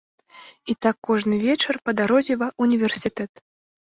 [0.73, 3.33] І так кожны вечар па дарозе ва ўніверсітэт.